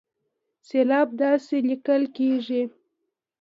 [0.67, 2.63] سېلاب داسې ليکل کېږي